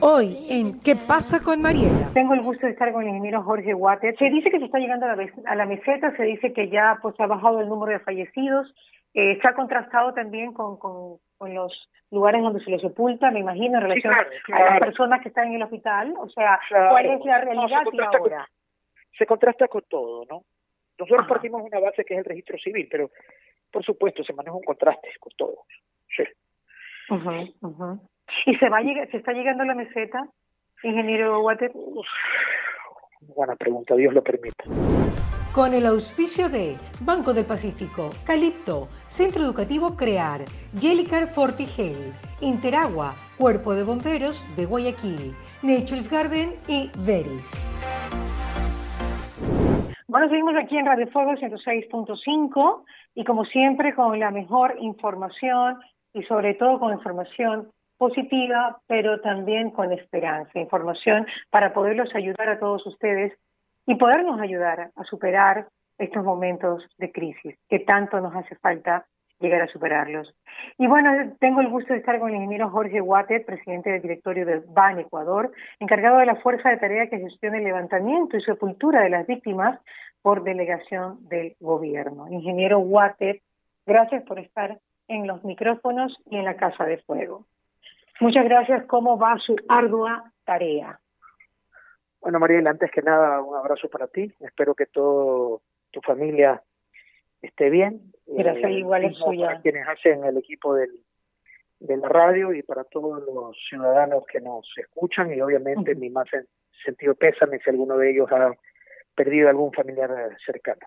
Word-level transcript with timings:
Hoy 0.00 0.36
en 0.50 0.80
¿Qué 0.80 0.96
pasa 0.96 1.40
con 1.40 1.62
Mariela? 1.62 2.10
Tengo 2.12 2.34
el 2.34 2.42
gusto 2.42 2.66
de 2.66 2.72
estar 2.72 2.92
con 2.92 3.02
el 3.02 3.08
ingeniero 3.08 3.42
Jorge 3.42 3.72
Water. 3.72 4.16
Se 4.18 4.28
dice 4.30 4.50
que 4.50 4.58
se 4.58 4.64
está 4.66 4.78
llegando 4.78 5.06
a 5.06 5.14
la, 5.14 5.26
a 5.46 5.54
la 5.54 5.66
meseta, 5.66 6.14
se 6.16 6.24
dice 6.24 6.52
que 6.52 6.68
ya 6.68 6.98
pues 7.00 7.14
ha 7.20 7.26
bajado 7.26 7.60
el 7.60 7.68
número 7.68 7.92
de 7.92 8.04
fallecidos. 8.04 8.74
Eh, 9.14 9.38
se 9.40 9.48
ha 9.48 9.54
contrastado 9.54 10.12
también 10.12 10.52
con, 10.52 10.76
con, 10.76 11.18
con, 11.38 11.54
los 11.54 11.88
lugares 12.10 12.42
donde 12.42 12.64
se 12.64 12.70
los 12.70 12.82
sepulta, 12.82 13.30
me 13.30 13.40
imagino, 13.40 13.78
en 13.78 13.84
relación 13.84 14.12
a 14.52 14.58
las 14.58 14.80
personas 14.80 15.22
que 15.22 15.28
están 15.28 15.46
en 15.48 15.54
el 15.54 15.62
hospital. 15.62 16.14
O 16.18 16.28
sea, 16.28 16.58
¿cuál 16.68 17.06
es 17.06 17.24
la 17.24 17.40
realidad 17.40 17.82
y 17.92 18.00
ahora? 18.00 18.48
se 19.16 19.26
contrasta 19.26 19.68
con 19.68 19.82
todo, 19.88 20.24
¿no? 20.28 20.44
Nosotros 20.98 21.28
partimos 21.28 21.62
de 21.62 21.68
una 21.68 21.80
base 21.80 22.04
que 22.04 22.14
es 22.14 22.18
el 22.18 22.24
registro 22.24 22.58
civil, 22.58 22.88
pero 22.90 23.10
por 23.70 23.84
supuesto 23.84 24.24
se 24.24 24.32
maneja 24.32 24.56
un 24.56 24.64
contraste 24.64 25.10
con 25.20 25.32
todo. 25.36 25.64
Sí. 26.08 26.24
¿Y 28.46 28.54
se 28.56 28.68
va 28.68 28.82
se 28.82 29.16
está 29.16 29.32
llegando 29.32 29.62
a 29.62 29.66
la 29.66 29.74
meseta, 29.74 30.28
ingeniero 30.82 31.40
Water? 31.42 31.72
Buena 33.20 33.56
pregunta, 33.56 33.94
Dios 33.94 34.12
lo 34.12 34.22
permita. 34.22 34.64
Con 35.54 35.72
el 35.72 35.86
auspicio 35.86 36.48
de 36.48 36.76
Banco 37.00 37.32
del 37.32 37.46
Pacífico, 37.46 38.10
Calipto, 38.26 38.88
Centro 39.06 39.44
Educativo 39.44 39.96
Crear, 39.96 40.40
Jellicar 40.78 41.28
Fortigel, 41.28 42.12
Interagua, 42.40 43.14
Cuerpo 43.38 43.72
de 43.74 43.84
Bomberos 43.84 44.44
de 44.56 44.66
Guayaquil, 44.66 45.32
Nature's 45.62 46.10
Garden 46.10 46.54
y 46.66 46.90
Veris. 47.06 47.72
Bueno, 50.08 50.28
seguimos 50.28 50.54
aquí 50.56 50.76
en 50.76 50.86
Radio 50.86 51.06
Fuego 51.08 51.32
106.5 51.34 52.84
y 53.14 53.24
como 53.24 53.44
siempre 53.44 53.94
con 53.94 54.18
la 54.18 54.30
mejor 54.30 54.76
información 54.80 55.78
y 56.12 56.22
sobre 56.24 56.54
todo 56.54 56.78
con 56.78 56.92
información 56.92 57.70
positiva, 58.04 58.80
pero 58.86 59.22
también 59.22 59.70
con 59.70 59.90
esperanza, 59.90 60.58
información 60.58 61.26
para 61.48 61.72
poderlos 61.72 62.14
ayudar 62.14 62.50
a 62.50 62.58
todos 62.58 62.86
ustedes 62.86 63.32
y 63.86 63.94
podernos 63.94 64.38
ayudar 64.42 64.90
a 64.94 65.04
superar 65.04 65.68
estos 65.96 66.22
momentos 66.22 66.84
de 66.98 67.10
crisis 67.10 67.56
que 67.66 67.78
tanto 67.78 68.20
nos 68.20 68.36
hace 68.36 68.56
falta 68.56 69.06
llegar 69.40 69.62
a 69.62 69.68
superarlos. 69.68 70.34
Y 70.76 70.86
bueno, 70.86 71.34
tengo 71.40 71.62
el 71.62 71.70
gusto 71.70 71.94
de 71.94 72.00
estar 72.00 72.18
con 72.18 72.28
el 72.28 72.36
ingeniero 72.36 72.68
Jorge 72.68 73.00
Guate, 73.00 73.40
presidente 73.40 73.90
del 73.90 74.02
directorio 74.02 74.44
de 74.44 74.62
BAN 74.68 74.98
Ecuador, 74.98 75.50
encargado 75.80 76.18
de 76.18 76.26
la 76.26 76.36
fuerza 76.36 76.68
de 76.68 76.76
tarea 76.76 77.08
que 77.08 77.20
gestiona 77.20 77.56
el 77.56 77.64
levantamiento 77.64 78.36
y 78.36 78.42
sepultura 78.42 79.00
de 79.00 79.08
las 79.08 79.26
víctimas 79.26 79.80
por 80.20 80.44
delegación 80.44 81.26
del 81.30 81.56
gobierno. 81.58 82.28
Ingeniero 82.28 82.80
Guate, 82.80 83.40
gracias 83.86 84.24
por 84.24 84.38
estar 84.40 84.78
en 85.08 85.26
los 85.26 85.42
micrófonos 85.42 86.14
y 86.30 86.36
en 86.36 86.44
la 86.44 86.56
Casa 86.56 86.84
de 86.84 86.98
Fuego. 86.98 87.46
Muchas 88.20 88.44
gracias. 88.44 88.84
¿Cómo 88.86 89.18
va 89.18 89.38
su 89.38 89.56
ardua 89.68 90.32
tarea? 90.44 91.00
Bueno, 92.20 92.38
Mariela, 92.38 92.70
antes 92.70 92.90
que 92.90 93.02
nada, 93.02 93.40
un 93.42 93.56
abrazo 93.56 93.88
para 93.88 94.06
ti. 94.06 94.32
Espero 94.40 94.74
que 94.74 94.86
todo 94.86 95.62
tu 95.90 96.00
familia 96.00 96.62
esté 97.42 97.70
bien. 97.70 98.12
Gracias, 98.26 98.70
eh, 98.70 98.78
igual 98.78 99.04
es 99.04 99.16
suya. 99.18 99.46
Para 99.46 99.60
quienes 99.60 99.86
hacen 99.86 100.24
el 100.24 100.38
equipo 100.38 100.74
del, 100.74 100.90
de 101.80 101.96
la 101.96 102.08
radio 102.08 102.52
y 102.52 102.62
para 102.62 102.84
todos 102.84 103.22
los 103.26 103.56
ciudadanos 103.68 104.24
que 104.26 104.40
nos 104.40 104.66
escuchan 104.76 105.32
y 105.32 105.40
obviamente 105.40 105.94
mi 105.94 106.08
más 106.08 106.28
sentido 106.84 107.14
pésame 107.14 107.58
si 107.58 107.70
alguno 107.70 107.98
de 107.98 108.10
ellos 108.10 108.30
ha 108.32 108.52
perdido 109.14 109.48
algún 109.48 109.72
familiar 109.72 110.10
cercano. 110.44 110.80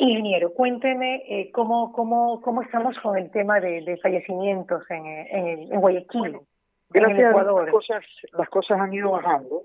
Ingeniero, 0.00 0.54
cuénteme 0.54 1.24
eh, 1.28 1.50
cómo, 1.52 1.92
cómo, 1.92 2.40
cómo 2.40 2.62
estamos 2.62 2.96
con 3.00 3.18
el 3.18 3.32
tema 3.32 3.58
de, 3.58 3.98
fallecimientos 4.00 4.88
en, 4.90 5.04
en, 5.04 5.72
en 5.72 5.80
Guayaquil, 5.80 6.38
en 6.94 7.16
Ecuador. 7.16 7.64
Las 7.64 7.72
cosas, 7.72 8.04
las 8.32 8.48
cosas 8.48 8.80
han 8.80 8.94
ido 8.94 9.10
bajando. 9.10 9.64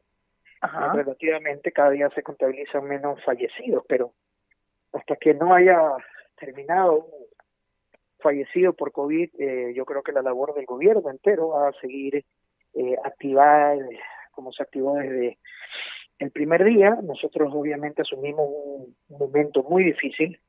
Relativamente 0.93 1.71
cada 1.71 1.91
día 1.91 2.09
se 2.15 2.23
contabilizan 2.23 2.85
menos 2.85 3.23
fallecidos, 3.23 3.83
pero 3.87 4.13
hasta 4.93 5.17
que 5.17 5.35
no 5.35 5.53
haya 5.53 5.79
terminado 6.39 7.05
fallecido 8.19 8.73
por 8.73 8.91
COVID, 8.91 9.29
eh, 9.37 9.73
yo 9.75 9.85
creo 9.85 10.01
que 10.01 10.13
la 10.13 10.21
labor 10.23 10.55
del 10.55 10.65
gobierno 10.65 11.11
entero 11.11 11.49
va 11.49 11.67
a 11.67 11.73
seguir 11.73 12.25
eh, 12.73 12.95
activada 13.03 13.75
como 14.31 14.51
se 14.51 14.63
activó 14.63 14.95
desde 14.95 15.37
el 16.23 16.31
primer 16.31 16.63
día 16.63 16.97
nosotros 17.03 17.51
obviamente 17.53 18.01
asumimos 18.01 18.47
un, 18.49 18.95
momento 19.09 19.63
muy 19.63 19.83
difícil 19.83 20.39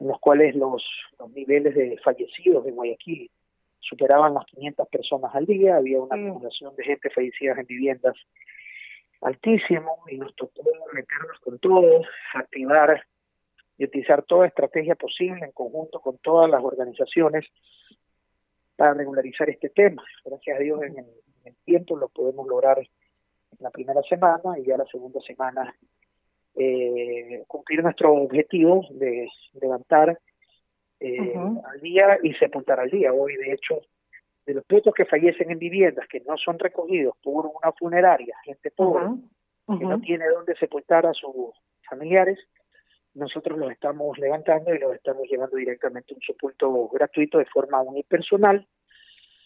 en 0.00 0.08
los 0.08 0.18
cuales 0.20 0.54
los, 0.54 0.84
niveles 1.34 1.74
de 1.74 1.96
fallecidos 2.04 2.64
de 2.64 2.72
Guayaquil 2.72 3.30
superaban 3.80 4.34
las 4.34 4.44
500 4.46 4.88
personas 4.88 5.34
al 5.34 5.46
día, 5.46 5.76
había 5.76 6.00
una 6.00 6.16
acumulación 6.16 6.74
de 6.76 6.84
gente 6.84 7.10
fallecida 7.10 7.54
en 7.58 7.66
viviendas 7.66 8.14
altísimo 9.20 10.04
y 10.10 10.18
nos 10.18 10.34
tocó 10.36 10.62
meternos 10.92 11.38
con 11.40 11.58
todos, 11.58 12.06
activar 12.34 13.04
y 13.78 13.84
utilizar 13.84 14.22
toda 14.22 14.46
estrategia 14.46 14.94
posible 14.94 15.44
en 15.44 15.52
conjunto 15.52 16.00
con 16.00 16.18
todas 16.18 16.50
las 16.50 16.62
organizaciones 16.62 17.46
para 18.76 18.94
regularizar 18.94 19.48
este 19.48 19.70
tema. 19.70 20.04
Gracias 20.24 20.56
a 20.56 20.60
Dios 20.60 20.82
en 20.82 20.98
el 21.44 21.54
tiempo 21.64 21.96
lo 21.96 22.08
podemos 22.08 22.46
lograr 22.46 22.78
la 23.60 23.70
primera 23.70 24.02
semana 24.02 24.58
y 24.58 24.64
ya 24.64 24.76
la 24.76 24.86
segunda 24.86 25.20
semana 25.20 25.74
eh, 26.56 27.42
cumplir 27.46 27.82
nuestro 27.82 28.12
objetivo 28.14 28.86
de 28.90 29.28
levantar 29.60 30.18
eh, 31.00 31.34
al 31.36 31.80
día 31.80 32.18
y 32.22 32.32
sepultar 32.34 32.80
al 32.80 32.90
día. 32.90 33.12
Hoy, 33.12 33.36
de 33.36 33.52
hecho, 33.52 33.80
de 34.46 34.54
los 34.54 34.64
puestos 34.64 34.94
que 34.94 35.04
fallecen 35.04 35.50
en 35.50 35.58
viviendas 35.58 36.06
que 36.08 36.20
no 36.20 36.36
son 36.36 36.58
recogidos 36.58 37.16
por 37.22 37.46
una 37.46 37.72
funeraria, 37.72 38.36
gente 38.44 38.70
pobre, 38.70 39.06
que 39.66 39.84
no 39.84 40.00
tiene 40.00 40.28
dónde 40.28 40.54
sepultar 40.56 41.06
a 41.06 41.12
sus 41.14 41.52
familiares, 41.88 42.38
nosotros 43.14 43.58
los 43.58 43.70
estamos 43.70 44.18
levantando 44.18 44.74
y 44.74 44.78
los 44.78 44.94
estamos 44.94 45.26
llevando 45.28 45.56
directamente 45.56 46.12
a 46.12 46.16
un 46.16 46.22
sepulto 46.22 46.88
gratuito 46.88 47.38
de 47.38 47.46
forma 47.46 47.80
unipersonal 47.80 48.66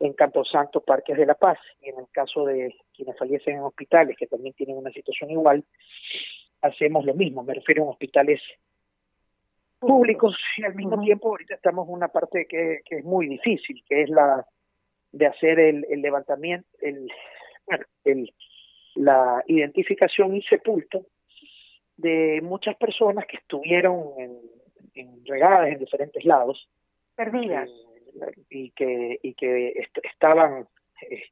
en 0.00 0.12
Camposanto, 0.12 0.80
Parques 0.80 1.16
de 1.16 1.26
la 1.26 1.34
Paz, 1.34 1.58
y 1.82 1.88
en 1.88 1.98
el 1.98 2.08
caso 2.10 2.44
de 2.44 2.74
quienes 2.94 3.16
fallecen 3.18 3.56
en 3.56 3.62
hospitales, 3.62 4.16
que 4.16 4.26
también 4.26 4.54
tienen 4.54 4.76
una 4.76 4.90
situación 4.90 5.30
igual, 5.30 5.64
hacemos 6.62 7.04
lo 7.04 7.14
mismo, 7.14 7.42
me 7.42 7.54
refiero 7.54 7.84
a 7.84 7.90
hospitales 7.90 8.40
públicos 9.78 10.36
y 10.56 10.64
al 10.64 10.74
mismo 10.74 11.00
tiempo 11.00 11.28
ahorita 11.28 11.54
estamos 11.54 11.86
en 11.86 11.94
una 11.94 12.08
parte 12.08 12.46
que, 12.46 12.80
que, 12.84 12.96
es 12.96 13.04
muy 13.04 13.28
difícil, 13.28 13.82
que 13.88 14.02
es 14.02 14.10
la 14.10 14.44
de 15.12 15.26
hacer 15.26 15.58
el, 15.58 15.86
el 15.88 16.02
levantamiento, 16.02 16.68
el, 16.80 17.08
bueno, 17.66 17.84
el, 18.04 18.32
la 18.96 19.42
identificación 19.46 20.36
y 20.36 20.42
sepulto 20.42 21.06
de 21.96 22.40
muchas 22.42 22.76
personas 22.76 23.26
que 23.26 23.36
estuvieron 23.36 24.12
en, 24.18 24.38
en 24.94 25.24
regadas 25.24 25.68
en 25.68 25.78
diferentes 25.78 26.24
lados. 26.24 26.68
Perdidas. 27.14 27.68
Eh, 27.68 27.87
y 28.50 28.70
que, 28.70 29.18
y 29.22 29.34
que 29.34 29.74
estaban 30.02 30.66
eh, 31.02 31.22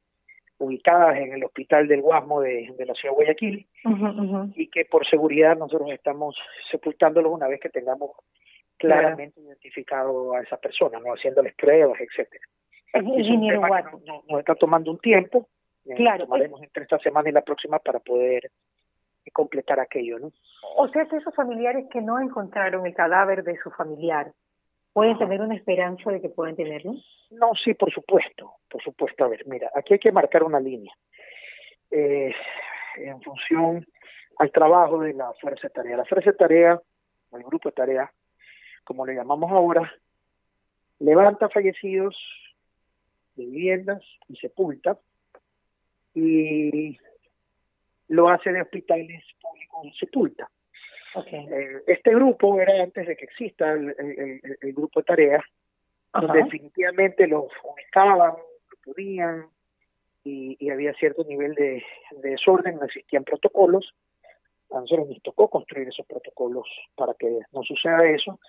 ubicadas 0.59 1.17
en 1.17 1.33
el 1.33 1.43
hospital 1.43 1.87
del 1.87 2.01
Guasmo 2.01 2.41
de, 2.41 2.73
la 2.79 2.93
ciudad 2.93 3.13
de 3.13 3.15
Guayaquil. 3.15 3.67
Y 4.55 4.67
que 4.67 4.85
por 4.85 5.07
seguridad 5.07 5.57
nosotros 5.57 5.91
estamos 5.91 6.35
sepultándolos 6.71 7.31
una 7.31 7.47
vez 7.47 7.59
que 7.59 7.69
tengamos 7.69 8.11
claramente 8.77 9.39
identificado 9.41 10.33
a 10.33 10.41
esa 10.41 10.57
persona, 10.57 10.99
no 10.99 11.13
haciéndoles 11.13 11.53
pruebas, 11.55 11.99
etcétera. 11.99 12.45
nos, 14.27 14.39
está 14.39 14.55
tomando 14.55 14.91
un 14.91 14.99
tiempo, 14.99 15.47
eh, 15.85 15.95
claro, 15.95 16.25
tomaremos 16.25 16.61
entre 16.61 16.83
esta 16.83 16.99
semana 16.99 17.29
y 17.29 17.31
la 17.31 17.41
próxima 17.41 17.79
para 17.79 17.99
poder 17.99 18.51
completar 19.33 19.79
aquello, 19.79 20.19
¿no? 20.19 20.31
O 20.77 20.87
sea 20.89 21.05
que 21.05 21.17
esos 21.17 21.35
familiares 21.35 21.85
que 21.91 22.01
no 22.01 22.19
encontraron 22.19 22.85
el 22.85 22.93
cadáver 22.93 23.43
de 23.43 23.57
su 23.57 23.69
familiar, 23.71 24.31
¿Pueden 24.97 25.19
tener 25.19 25.39
una 25.41 25.53
esperanza 25.53 26.09
de 26.09 26.19
que 26.19 26.29
puedan 26.29 26.55
tenerlo? 26.55 26.95
No, 27.29 27.51
sí, 27.53 27.75
por 27.75 27.93
supuesto, 27.93 28.53
por 28.67 28.81
supuesto. 28.81 29.25
A 29.25 29.27
ver, 29.27 29.45
mira, 29.45 29.69
aquí 29.75 29.93
hay 29.93 29.99
que 29.99 30.11
marcar 30.11 30.41
una 30.41 30.59
línea. 30.59 30.91
Eh, 31.91 32.33
en 32.95 33.21
función 33.21 33.85
al 34.39 34.51
trabajo 34.51 34.99
de 35.01 35.13
la 35.13 35.31
fuerza 35.39 35.67
de 35.67 35.69
tarea. 35.75 35.97
La 35.97 36.05
fuerza 36.05 36.31
de 36.31 36.37
tarea, 36.37 36.81
o 37.29 37.37
el 37.37 37.43
grupo 37.43 37.69
de 37.69 37.73
tarea, 37.73 38.11
como 38.83 39.05
le 39.05 39.13
llamamos 39.13 39.51
ahora, 39.51 39.93
levanta 40.97 41.47
fallecidos 41.47 42.17
de 43.35 43.45
viviendas 43.45 44.01
y 44.27 44.35
sepulta, 44.37 44.97
y 46.15 46.97
lo 48.07 48.29
hace 48.29 48.51
de 48.51 48.63
hospitales 48.63 49.23
públicos 49.39 49.85
y 49.93 49.99
sepulta. 49.99 50.49
Eh, 51.25 51.83
este 51.87 52.13
grupo 52.13 52.59
era 52.59 52.83
antes 52.83 53.07
de 53.07 53.15
que 53.15 53.25
exista 53.25 53.71
el, 53.71 53.93
grupo 54.73 54.99
de 54.99 55.05
tareas, 55.05 55.43
donde 56.13 56.43
definitivamente 56.43 57.27
los 57.27 57.45
ubicaban, 57.63 58.33
lo 58.33 58.77
podían, 58.83 59.47
y, 60.23 60.69
había 60.69 60.93
cierto 60.93 61.23
nivel 61.23 61.55
de, 61.55 61.83
desorden, 62.21 62.75
no 62.75 62.85
existían 62.85 63.23
protocolos. 63.23 63.93
A 64.71 64.81
nosotros 64.81 65.07
nos 65.07 65.21
tocó 65.21 65.49
construir 65.49 65.87
esos 65.87 66.05
protocolos 66.05 66.67
para 66.95 67.13
que 67.13 67.39
no 67.53 67.63
suceda 67.63 68.09
eso, 68.09 68.39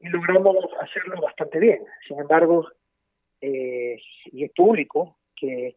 y 0.00 0.08
logramos 0.08 0.56
hacerlo 0.80 1.20
bastante 1.20 1.60
bien. 1.60 1.84
Sin 2.08 2.18
embargo, 2.18 2.66
eh, 3.40 4.00
y 4.26 4.44
es 4.44 4.52
público, 4.52 5.16
que 5.36 5.76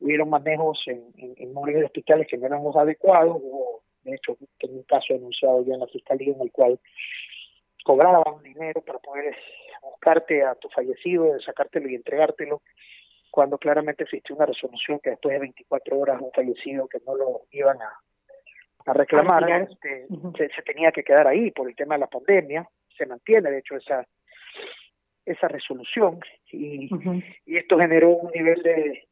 hubieron 0.00 0.30
manejos 0.30 0.82
en, 0.86 1.04
en, 1.16 1.34
en 1.36 1.54
de 1.54 1.84
hospitales 1.84 2.26
que 2.28 2.38
no 2.38 2.46
eran 2.46 2.64
los 2.64 2.76
adecuados, 2.76 3.36
hubo, 3.40 3.82
de 4.06 4.16
hecho, 4.16 4.36
tengo 4.58 4.76
un 4.76 4.82
caso 4.84 5.14
denunciado 5.14 5.64
ya 5.64 5.74
en 5.74 5.80
la 5.80 5.86
fiscalía 5.88 6.32
en 6.32 6.40
el 6.40 6.52
cual 6.52 6.78
cobraban 7.84 8.42
dinero 8.42 8.80
para 8.82 8.98
poder 8.98 9.36
buscarte 9.82 10.42
a 10.42 10.54
tu 10.54 10.68
fallecido, 10.68 11.38
sacártelo 11.40 11.88
y 11.88 11.94
entregártelo, 11.94 12.62
cuando 13.30 13.58
claramente 13.58 14.04
existió 14.04 14.34
una 14.34 14.46
resolución 14.46 14.98
que 15.00 15.10
después 15.10 15.34
de 15.34 15.40
24 15.40 15.98
horas 15.98 16.20
un 16.20 16.32
fallecido 16.32 16.88
que 16.88 16.98
no 17.06 17.14
lo 17.14 17.42
iban 17.50 17.76
a, 17.82 18.00
a 18.86 18.92
reclamar, 18.92 19.68
este, 19.70 20.06
se, 20.36 20.62
tenía 20.62 20.90
que 20.92 21.04
quedar 21.04 21.26
ahí 21.26 21.50
por 21.50 21.68
el 21.68 21.76
tema 21.76 21.96
de 21.96 22.00
la 22.00 22.06
pandemia, 22.06 22.68
se 22.96 23.06
mantiene 23.06 23.50
de 23.50 23.58
hecho 23.58 23.76
esa 23.76 24.06
esa 25.26 25.48
resolución 25.48 26.20
y, 26.52 26.88
y 27.46 27.56
esto 27.56 27.76
generó 27.78 28.10
un 28.10 28.30
nivel 28.30 28.62
de, 28.62 29.08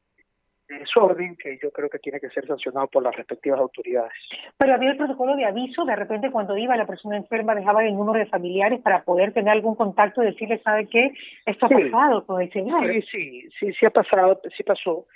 desorden 0.69 1.37
que 1.37 1.59
yo 1.63 1.71
creo 1.71 1.89
que 1.89 1.99
tiene 1.99 2.21
que 2.21 2.31
ser 2.31 2.47
sancionado 2.47 2.87
por 2.89 3.03
las 3.03 3.15
respectivas 3.15 3.61
autoridades. 3.61 4.13
Pero 4.57 4.75
había 4.75 4.91
el 4.91 4.97
protocolo 4.97 5.37
de 5.37 5.45
aviso, 5.45 5.85
de 5.85 5.97
repente 5.97 6.31
cuando 6.31 6.57
iba 6.57 6.77
la 6.77 6.87
persona 6.87 7.17
enferma 7.17 7.55
dejaba 7.55 7.85
el 7.85 7.95
número 7.95 8.19
de 8.19 8.27
familiares 8.27 8.81
para 8.81 9.03
poder 9.03 9.33
tener 9.33 9.53
algún 9.53 9.75
contacto 9.75 10.23
y 10.23 10.27
decirle, 10.27 10.61
¿sabe 10.63 10.87
qué? 10.87 11.13
Esto 11.47 11.67
ha 11.67 11.69
pasado 11.69 12.27
con 12.27 12.41
el 12.41 12.51
señor. 12.53 12.91
Sí, 12.93 13.03
sí, 13.11 13.49
sí, 13.59 13.73
sí 13.73 13.87
ha 13.87 13.91
pasado, 13.91 14.41
sí 14.57 14.63
pasó, 14.63 15.07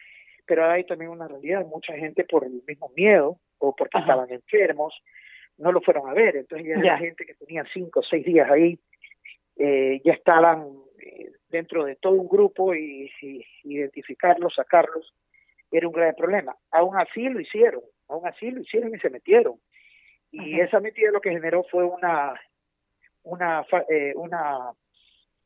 pero 0.46 0.68
hay 0.70 0.84
también 0.84 1.10
una 1.10 1.28
realidad, 1.28 1.64
mucha 1.66 1.94
gente 1.94 2.24
por 2.24 2.44
el 2.44 2.62
mismo 2.66 2.90
miedo 2.96 3.38
o 3.58 3.74
porque 3.74 3.98
estaban 3.98 4.30
enfermos, 4.30 4.94
no 5.56 5.72
lo 5.72 5.80
fueron 5.80 6.08
a 6.08 6.14
ver, 6.14 6.36
entonces 6.36 6.68
ya, 6.68 6.82
ya. 6.82 6.98
gente 6.98 7.24
que 7.24 7.34
tenía 7.34 7.64
cinco 7.72 8.00
o 8.00 8.02
seis 8.02 8.24
días 8.24 8.50
ahí, 8.50 8.78
eh, 9.56 10.00
ya 10.04 10.12
estaban 10.12 10.68
eh, 11.00 11.32
dentro 11.48 11.84
de 11.84 11.96
todo 11.96 12.12
un 12.12 12.28
grupo 12.28 12.74
y, 12.74 13.10
y 13.20 13.44
identificarlos, 13.64 14.54
sacarlos, 14.54 15.14
era 15.70 15.86
un 15.86 15.92
grave 15.92 16.14
problema. 16.14 16.56
Aún 16.70 16.96
así 16.96 17.28
lo 17.28 17.40
hicieron, 17.40 17.82
aún 18.08 18.26
así 18.26 18.50
lo 18.50 18.60
hicieron 18.60 18.94
y 18.94 18.98
se 18.98 19.10
metieron. 19.10 19.60
Y 20.30 20.60
esa 20.60 20.80
metida 20.80 21.10
lo 21.10 21.20
que 21.20 21.30
generó 21.30 21.64
fue 21.70 21.84
una 21.84 22.34
una 23.22 23.64
eh, 23.88 24.12
una 24.14 24.70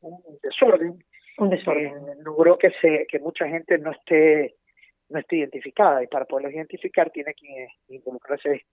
un 0.01 0.21
desorden, 0.41 1.03
un 1.37 1.49
desorden. 1.49 1.93
logró 2.23 2.57
que 2.57 2.71
se 2.81 3.05
que 3.07 3.19
mucha 3.19 3.47
gente 3.47 3.77
no 3.77 3.91
esté 3.91 4.55
no 5.09 5.19
esté 5.19 5.37
identificada 5.37 6.03
y 6.03 6.07
para 6.07 6.25
poderlo 6.25 6.51
identificar 6.51 7.09
tiene 7.11 7.33
que 7.33 7.67
involucrarse 7.89 8.65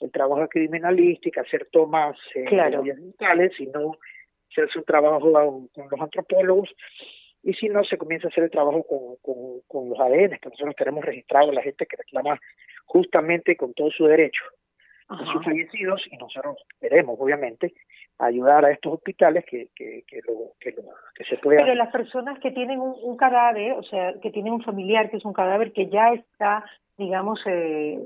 el 0.00 0.10
trabajo 0.10 0.48
criminalístico, 0.48 1.40
hacer 1.40 1.68
tomas 1.70 2.16
eh, 2.34 2.44
claro. 2.44 2.82
digitales, 2.82 3.52
y 3.60 3.66
no 3.66 3.92
hacerse 4.50 4.78
un 4.78 4.84
trabajo 4.84 5.20
con 5.72 5.88
los 5.90 6.00
antropólogos 6.00 6.74
y 7.42 7.54
si 7.54 7.68
no, 7.68 7.82
se 7.84 7.98
comienza 7.98 8.28
a 8.28 8.30
hacer 8.30 8.44
el 8.44 8.50
trabajo 8.50 8.84
con, 8.84 9.16
con, 9.22 9.60
con 9.66 9.90
los 9.90 9.98
ADN, 9.98 10.38
que 10.38 10.48
nosotros 10.48 10.76
tenemos 10.76 11.04
registrado 11.04 11.50
la 11.52 11.62
gente 11.62 11.86
que 11.86 11.96
reclama 11.96 12.38
justamente 12.86 13.56
con 13.56 13.74
todo 13.74 13.90
su 13.90 14.06
derecho 14.06 14.42
a 15.08 15.32
sus 15.32 15.44
fallecidos 15.44 16.02
y 16.10 16.16
nosotros 16.16 16.56
queremos, 16.80 17.18
obviamente, 17.20 17.74
ayudar 18.18 18.64
a 18.64 18.70
estos 18.70 18.94
hospitales 18.94 19.44
que, 19.44 19.68
que, 19.74 20.04
que, 20.06 20.20
lo, 20.26 20.52
que, 20.58 20.70
lo, 20.70 20.84
que 21.14 21.24
se 21.24 21.36
puedan... 21.36 21.64
Pero 21.64 21.74
las 21.74 21.92
personas 21.92 22.38
que 22.38 22.50
tienen 22.50 22.80
un, 22.80 22.94
un, 23.02 23.16
cadáver, 23.16 23.72
o 23.72 23.82
sea, 23.82 24.14
que 24.22 24.30
tienen 24.30 24.54
un 24.54 24.62
familiar 24.62 25.10
que 25.10 25.18
es 25.18 25.24
un 25.24 25.32
cadáver 25.32 25.72
que 25.72 25.88
ya 25.88 26.12
está, 26.14 26.64
digamos, 26.96 27.40
eh, 27.46 27.98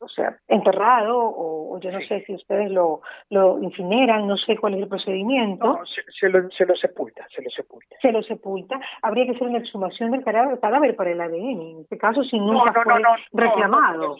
o 0.00 0.08
sea, 0.08 0.38
enterrado 0.48 1.18
o, 1.18 1.74
o 1.74 1.80
yo 1.80 1.92
no 1.92 2.00
sí. 2.00 2.08
sé 2.08 2.24
si 2.24 2.34
ustedes 2.34 2.70
lo, 2.70 3.02
lo 3.28 3.62
incineran, 3.62 4.26
no 4.26 4.36
sé 4.38 4.56
cuál 4.56 4.74
es 4.74 4.80
el 4.82 4.88
procedimiento. 4.88 5.66
No, 5.66 5.86
se, 5.86 6.02
se, 6.10 6.28
lo, 6.28 6.50
se 6.50 6.64
lo 6.64 6.74
sepulta, 6.74 7.26
se 7.34 7.42
lo 7.42 7.50
sepulta. 7.50 7.96
Se 8.00 8.10
lo 8.10 8.22
sepulta. 8.22 8.80
Habría 9.02 9.26
que 9.26 9.32
hacer 9.32 9.46
una 9.46 9.58
exhumación 9.58 10.10
del 10.10 10.24
cadáver, 10.24 10.96
para 10.96 11.10
el 11.10 11.20
ADN, 11.20 11.60
en 11.60 11.80
este 11.80 11.98
caso 11.98 12.24
si 12.24 12.38
nunca 12.38 12.72
no, 12.86 12.98
no, 12.98 13.08
fue 13.30 13.42
reclamado. 13.42 14.16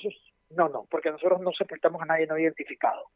No, 0.51 0.69
no, 0.69 0.87
porque 0.91 1.11
nosotros 1.11 1.41
no 1.41 1.53
sepultamos 1.53 2.03
a 2.03 2.07
nadie 2.07 2.27
no 2.27 2.39
identificado. 2.39 3.07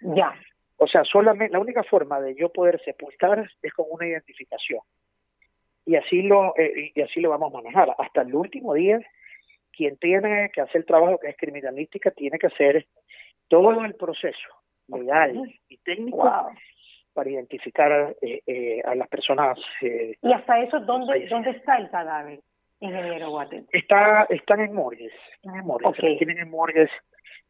Ya. 0.00 0.32
O 0.76 0.86
sea, 0.86 1.02
solamente 1.04 1.52
la 1.52 1.60
única 1.60 1.82
forma 1.82 2.20
de 2.20 2.34
yo 2.34 2.50
poder 2.50 2.80
sepultar 2.84 3.50
es 3.62 3.72
con 3.72 3.86
una 3.90 4.06
identificación. 4.06 4.80
Y 5.86 5.96
así 5.96 6.22
lo 6.22 6.54
eh, 6.56 6.92
y 6.94 7.00
así 7.02 7.20
lo 7.20 7.30
vamos 7.30 7.52
a 7.52 7.56
manejar 7.56 7.94
hasta 7.98 8.22
el 8.22 8.34
último 8.34 8.74
día 8.74 9.00
quien 9.76 9.96
tiene 9.96 10.50
que 10.50 10.60
hacer 10.60 10.76
el 10.76 10.86
trabajo 10.86 11.18
que 11.18 11.28
es 11.28 11.36
criminalística 11.36 12.10
tiene 12.10 12.38
que 12.38 12.46
hacer 12.46 12.86
todo 13.48 13.84
el 13.84 13.94
proceso 13.94 14.48
legal 14.88 15.54
y 15.68 15.76
técnico 15.78 16.18
wow. 16.18 16.52
para 17.12 17.30
identificar 17.30 18.14
eh, 18.20 18.40
eh, 18.46 18.82
a 18.84 18.94
las 18.94 19.08
personas. 19.08 19.58
Eh, 19.82 20.16
¿Y 20.20 20.32
hasta 20.32 20.60
eso 20.60 20.80
dónde, 20.80 21.26
dónde 21.28 21.50
está 21.50 21.76
el 21.76 21.90
cadáver, 21.90 22.40
ingeniero 22.80 23.30
Guate? 23.30 23.64
Está, 23.72 24.26
están 24.28 24.60
en 24.60 24.74
morgues, 24.74 25.12
están 25.36 25.56
en 25.56 25.66
morgues, 25.66 25.88
okay. 25.88 26.16
tienen 26.18 26.38
en 26.38 26.50
morgues, 26.50 26.90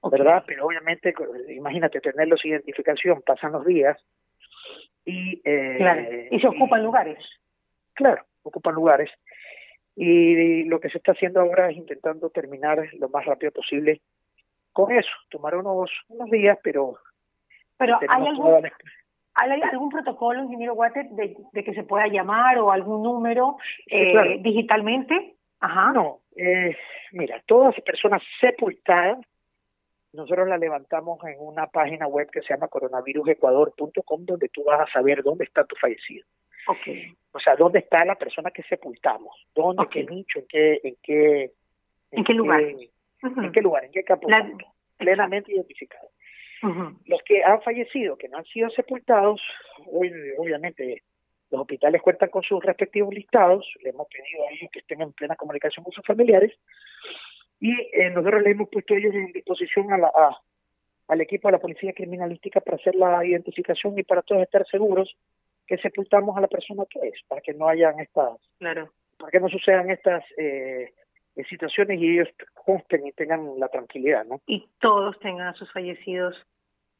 okay. 0.00 0.18
¿verdad? 0.18 0.44
Pero 0.46 0.66
obviamente, 0.66 1.14
imagínate, 1.48 2.00
tenerlos 2.00 2.44
identificación, 2.44 3.22
pasan 3.22 3.52
los 3.52 3.64
días 3.64 3.96
y... 5.04 5.40
claro. 5.42 6.02
y 6.30 6.40
se 6.40 6.46
ocupan 6.46 6.80
y, 6.80 6.84
lugares. 6.84 7.18
Claro, 7.94 8.24
ocupan 8.42 8.74
lugares 8.74 9.10
y 9.96 10.64
lo 10.64 10.80
que 10.80 10.88
se 10.90 10.98
está 10.98 11.12
haciendo 11.12 11.40
ahora 11.40 11.70
es 11.70 11.76
intentando 11.76 12.30
terminar 12.30 12.88
lo 12.94 13.08
más 13.08 13.24
rápido 13.24 13.52
posible 13.52 14.00
con 14.72 14.90
eso, 14.90 15.10
tomar 15.30 15.54
unos, 15.56 15.90
unos 16.08 16.30
días, 16.30 16.58
pero... 16.62 16.98
Pero 17.76 17.98
hay 18.08 18.26
algún, 18.26 18.70
¿hay 19.34 19.62
algún 19.62 19.88
protocolo, 19.88 20.42
ingeniero 20.42 20.74
Water, 20.74 21.08
de, 21.10 21.36
de, 21.52 21.64
que 21.64 21.74
se 21.74 21.84
pueda 21.84 22.06
llamar 22.08 22.58
o 22.58 22.70
algún 22.70 23.02
número 23.02 23.56
eh, 23.86 24.12
claro. 24.12 24.30
digitalmente? 24.40 25.36
Ajá. 25.60 25.92
No, 25.92 26.20
eh, 26.36 26.76
mira, 27.12 27.42
todas 27.46 27.74
las 27.76 27.84
personas 27.84 28.22
sepultadas, 28.40 29.18
nosotros 30.12 30.48
la 30.48 30.58
levantamos 30.58 31.18
en 31.24 31.36
una 31.38 31.66
página 31.66 32.06
web 32.06 32.30
que 32.30 32.42
se 32.42 32.54
llama 32.54 32.68
coronavirusecuador.com, 32.68 34.24
donde 34.24 34.48
tú 34.48 34.64
vas 34.64 34.88
a 34.88 34.92
saber 34.92 35.22
dónde 35.22 35.44
está 35.44 35.64
tu 35.64 35.74
fallecido. 35.76 36.26
Okay. 36.66 37.12
O 37.32 37.40
sea, 37.40 37.56
¿dónde 37.56 37.80
está 37.80 38.04
la 38.04 38.14
persona 38.14 38.50
que 38.50 38.62
sepultamos? 38.62 39.34
¿Dónde, 39.54 39.82
okay. 39.82 40.06
qué 40.06 40.14
nicho, 40.14 40.38
en 40.38 40.46
qué, 40.46 40.80
en 40.84 40.96
qué, 41.02 41.42
en, 42.12 42.18
¿En 42.18 42.24
qué 42.24 42.32
lugar? 42.32 42.62
Uh 42.62 43.26
-huh. 43.28 43.44
En 43.46 43.52
qué 43.52 43.60
lugar, 43.60 43.84
en 43.84 43.92
qué 43.92 44.04
campo, 44.04 44.28
la... 44.28 44.50
plenamente 44.96 45.52
identificado. 45.52 46.08
Uh 46.62 46.68
-huh. 46.68 46.98
Los 47.06 47.22
que 47.22 47.42
han 47.42 47.60
fallecido, 47.62 48.16
que 48.16 48.28
no 48.28 48.38
han 48.38 48.44
sido 48.44 48.70
sepultados, 48.70 49.40
hoy, 49.86 50.10
obviamente 50.38 51.02
los 51.50 51.60
hospitales 51.60 52.02
cuentan 52.02 52.30
con 52.30 52.42
sus 52.42 52.62
respectivos 52.64 53.12
listados, 53.12 53.66
le 53.82 53.90
hemos 53.90 54.08
pedido 54.08 54.46
a 54.46 54.50
ellos 54.52 54.70
que 54.72 54.80
estén 54.80 55.02
en 55.02 55.12
plena 55.12 55.36
comunicación 55.36 55.84
con 55.84 55.92
sus 55.92 56.04
familiares, 56.06 56.52
y 57.60 57.72
eh, 57.92 58.10
nosotros 58.10 58.42
le 58.42 58.50
hemos 58.50 58.68
puesto 58.68 58.94
a 58.94 58.96
ellos 58.98 59.14
en 59.14 59.32
disposición 59.32 59.92
a 59.92 59.98
la, 59.98 60.08
a, 60.08 60.40
al 61.08 61.20
equipo 61.20 61.48
de 61.48 61.52
la 61.52 61.60
Policía 61.60 61.92
Criminalística 61.92 62.60
para 62.60 62.76
hacer 62.76 62.94
la 62.94 63.24
identificación 63.24 63.98
y 63.98 64.02
para 64.02 64.22
todos 64.22 64.42
estar 64.42 64.66
seguros 64.66 65.16
que 65.66 65.78
sepultamos 65.78 66.36
a 66.36 66.40
la 66.40 66.48
persona 66.48 66.84
que 66.88 67.08
es, 67.08 67.20
para 67.28 67.40
que 67.40 67.54
no 67.54 67.68
hayan 67.68 67.98
estas, 68.00 68.38
claro. 68.58 68.90
para 69.18 69.30
que 69.30 69.40
no 69.40 69.48
sucedan 69.48 69.90
estas 69.90 70.24
eh, 70.36 70.92
situaciones 71.48 72.00
y 72.00 72.10
ellos 72.10 72.28
consten 72.52 73.06
y 73.06 73.12
tengan 73.12 73.58
la 73.58 73.68
tranquilidad, 73.68 74.24
¿no? 74.24 74.40
Y 74.46 74.66
todos 74.80 75.18
tengan 75.20 75.48
a 75.48 75.54
sus 75.54 75.72
fallecidos 75.72 76.36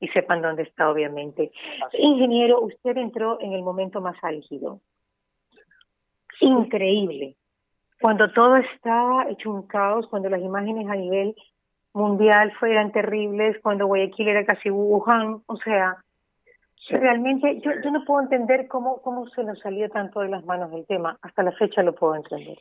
y 0.00 0.08
sepan 0.08 0.42
dónde 0.42 0.64
está, 0.64 0.90
obviamente. 0.90 1.50
Así. 1.86 1.98
Ingeniero, 1.98 2.60
usted 2.60 2.96
entró 2.96 3.40
en 3.40 3.52
el 3.52 3.62
momento 3.62 4.00
más 4.00 4.16
álgido. 4.22 4.80
Increíble. 6.40 7.36
Cuando 8.00 8.30
todo 8.32 8.56
está 8.56 9.28
hecho 9.30 9.50
un 9.50 9.66
caos, 9.66 10.06
cuando 10.08 10.28
las 10.28 10.40
imágenes 10.40 10.88
a 10.88 10.96
nivel 10.96 11.34
mundial 11.92 12.52
fueran 12.58 12.92
terribles, 12.92 13.56
cuando 13.62 13.86
Guayaquil 13.86 14.28
era 14.28 14.44
casi 14.44 14.68
Wuhan, 14.68 15.42
o 15.46 15.56
sea, 15.58 15.96
Sí. 16.86 16.94
Realmente 16.96 17.60
yo, 17.60 17.70
yo 17.82 17.90
no 17.90 18.04
puedo 18.04 18.20
entender 18.20 18.68
cómo, 18.68 19.00
cómo 19.00 19.26
se 19.30 19.42
nos 19.42 19.58
salió 19.60 19.88
tanto 19.88 20.20
de 20.20 20.28
las 20.28 20.44
manos 20.44 20.70
el 20.74 20.84
tema. 20.86 21.18
Hasta 21.22 21.42
la 21.42 21.52
fecha 21.52 21.82
lo 21.82 21.94
puedo 21.94 22.14
entender. 22.14 22.58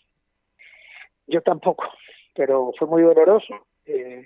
Yo 1.27 1.41
tampoco, 1.41 1.83
pero 2.33 2.71
fue 2.77 2.87
muy 2.87 3.01
doloroso 3.01 3.53
eh, 3.85 4.25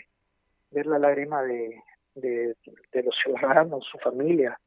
ver 0.69 0.85
la 0.85 0.99
lágrima 0.99 1.41
de, 1.41 1.81
de, 2.13 2.55
de, 2.91 3.03
los 3.03 3.15
ciudadanos, 3.23 3.87
su 3.91 3.97
familia, 3.97 4.59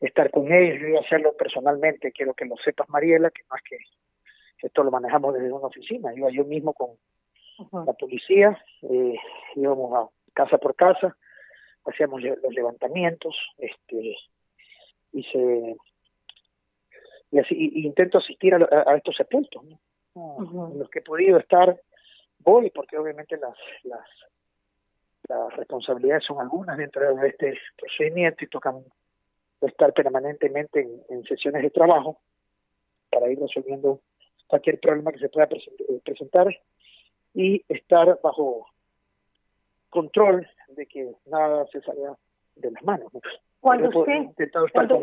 estar 0.00 0.30
con 0.30 0.50
ellos. 0.50 0.80
Yo 0.80 0.88
iba 0.88 1.00
a 1.00 1.02
hacerlo 1.02 1.34
personalmente, 1.36 2.12
quiero 2.12 2.32
que 2.32 2.46
lo 2.46 2.56
sepas, 2.56 2.88
Mariela, 2.88 3.30
que 3.30 3.42
es 3.42 3.62
que 3.62 4.66
esto 4.66 4.82
lo 4.82 4.90
manejamos 4.90 5.34
desde 5.34 5.52
una 5.52 5.66
oficina. 5.66 6.14
Iba 6.14 6.30
yo 6.30 6.44
mismo 6.44 6.72
con 6.72 6.90
uh 6.90 7.68
-huh. 7.70 7.86
la 7.86 7.92
policía, 7.92 8.58
eh, 8.82 9.16
íbamos 9.54 9.92
a 9.94 10.08
casa 10.32 10.56
por 10.56 10.74
casa 10.74 11.14
hacíamos 11.84 12.22
los 12.22 12.54
levantamientos, 12.54 13.36
este, 13.58 14.16
y 15.12 15.22
se 15.24 15.76
y 17.32 17.38
así 17.38 17.54
y 17.54 17.86
intento 17.86 18.18
asistir 18.18 18.54
a, 18.54 18.68
a, 18.86 18.96
estos 18.96 19.16
sepultos, 19.16 19.64
¿no? 19.64 19.78
Uh 20.14 20.40
-huh. 20.40 20.72
en 20.72 20.78
los 20.80 20.90
que 20.90 20.98
he 20.98 21.02
podido 21.02 21.38
estar 21.38 21.80
voy 22.40 22.70
porque 22.70 22.98
obviamente 22.98 23.36
las 23.36 23.56
las 23.84 24.06
las 25.28 25.56
responsabilidades 25.56 26.24
son 26.24 26.40
algunas 26.40 26.76
dentro 26.76 27.14
de 27.14 27.28
este 27.28 27.56
procedimiento 27.76 28.44
y 28.44 28.48
tocan 28.48 28.82
estar 29.60 29.92
permanentemente 29.92 30.80
en, 30.80 31.02
en 31.08 31.24
sesiones 31.24 31.62
de 31.62 31.70
trabajo 31.70 32.18
para 33.10 33.30
ir 33.30 33.38
resolviendo 33.38 34.00
cualquier 34.46 34.80
problema 34.80 35.12
que 35.12 35.20
se 35.20 35.28
pueda 35.28 35.48
eh, 35.52 36.00
presentar 36.04 36.48
y 37.34 37.64
estar 37.68 38.18
bajo 38.22 38.66
control 39.88 40.48
de 40.76 40.86
que 40.86 41.12
nada 41.26 41.66
se 41.66 41.80
salga 41.80 42.14
de 42.56 42.70
las 42.70 42.82
manos. 42.82 43.12
Cuando 43.60 43.88
usted, 43.88 44.28
cuando, 44.72 45.02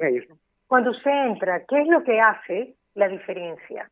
cuando 0.68 0.92
usted 0.92 1.12
entra, 1.28 1.64
¿qué 1.66 1.82
es 1.82 1.88
lo 1.88 2.04
que 2.04 2.20
hace 2.20 2.76
la 2.96 3.08
diferencia? 3.08 3.90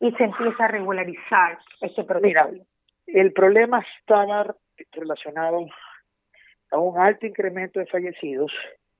Y 0.00 0.12
se 0.12 0.24
empieza 0.24 0.64
a 0.64 0.68
regularizar 0.68 1.58
este 1.80 2.04
proceso. 2.04 2.50
el 3.06 3.32
problema 3.32 3.84
estaba 4.00 4.54
relacionado 4.92 5.66
a 6.70 6.78
un 6.78 6.98
alto 6.98 7.26
incremento 7.26 7.80
de 7.80 7.86
fallecidos 7.86 8.52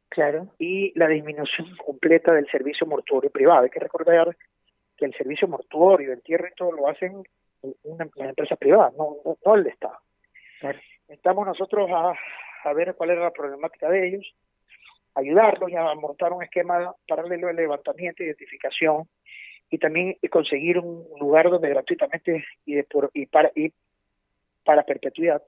claro. 0.08 0.48
y 0.58 0.98
la 0.98 1.08
disminución 1.08 1.76
completa 1.84 2.34
del 2.34 2.48
servicio 2.50 2.86
mortuorio 2.86 3.30
privado. 3.30 3.64
Hay 3.64 3.70
que 3.70 3.80
recordar 3.80 4.36
que 4.96 5.04
el 5.04 5.14
servicio 5.14 5.48
mortuorio, 5.48 6.12
entierro 6.12 6.48
y 6.48 6.54
todo 6.54 6.72
lo 6.72 6.88
hacen 6.88 7.22
una, 7.82 8.08
empresa 8.16 8.56
privada, 8.56 8.92
no, 8.96 9.16
no, 9.44 9.54
el 9.54 9.66
Estado. 9.66 9.98
Estamos 11.08 11.46
nosotros 11.46 11.88
a, 11.90 12.14
a 12.68 12.72
ver 12.72 12.94
cuál 12.94 13.10
era 13.10 13.22
la 13.22 13.30
problemática 13.30 13.88
de 13.88 14.08
ellos, 14.08 14.34
ayudarlos 15.14 15.70
y 15.70 15.76
a 15.76 15.94
montar 15.94 16.32
un 16.32 16.42
esquema 16.42 16.94
paralelo 17.06 17.46
de 17.48 17.54
levantamiento, 17.54 18.22
identificación 18.22 19.08
y 19.70 19.78
también 19.78 20.16
conseguir 20.30 20.78
un 20.78 21.06
lugar 21.18 21.50
donde 21.50 21.68
gratuitamente 21.68 22.44
y, 22.64 22.74
de 22.74 22.84
por, 22.84 23.10
y, 23.14 23.26
para, 23.26 23.50
y 23.54 23.72
para 24.64 24.84
perpetuidad 24.84 25.42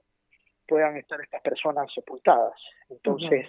puedan 0.67 0.97
estar 0.97 1.19
estas 1.21 1.41
personas 1.41 1.91
sepultadas. 1.93 2.53
Entonces, 2.89 3.47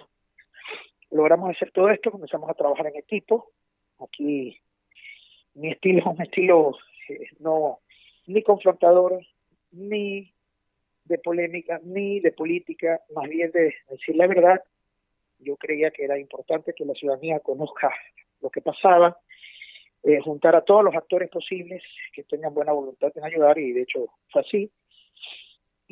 logramos 1.11 1.55
hacer 1.55 1.71
todo 1.71 1.89
esto, 1.89 2.11
comenzamos 2.11 2.49
a 2.49 2.53
trabajar 2.53 2.87
en 2.87 2.97
equipo. 2.97 3.51
Aquí 3.99 4.59
mi 5.53 5.71
estilo 5.71 5.99
es 5.99 6.05
un 6.05 6.21
estilo 6.21 6.77
eh, 7.09 7.27
no 7.39 7.79
ni 8.27 8.43
confrontador, 8.43 9.19
ni 9.71 10.33
de 11.05 11.17
polémica, 11.17 11.79
ni 11.83 12.19
de 12.19 12.31
política, 12.31 13.01
más 13.15 13.29
bien 13.29 13.51
de 13.51 13.73
decir 13.89 14.15
la 14.15 14.27
verdad. 14.27 14.61
Yo 15.39 15.57
creía 15.57 15.91
que 15.91 16.05
era 16.05 16.19
importante 16.19 16.73
que 16.73 16.85
la 16.85 16.93
ciudadanía 16.93 17.39
conozca 17.39 17.91
lo 18.41 18.49
que 18.49 18.61
pasaba, 18.61 19.17
eh, 20.03 20.19
juntar 20.19 20.55
a 20.55 20.61
todos 20.61 20.83
los 20.83 20.95
actores 20.95 21.29
posibles 21.29 21.83
que 22.13 22.23
tengan 22.23 22.53
buena 22.53 22.71
voluntad 22.71 23.11
en 23.15 23.23
ayudar, 23.23 23.57
y 23.57 23.71
de 23.71 23.81
hecho 23.81 24.07
fue 24.29 24.41
así 24.41 24.71